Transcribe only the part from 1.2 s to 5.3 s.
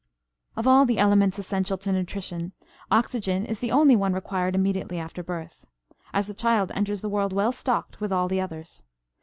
essential to nutrition, oxygen is the only one required immediately after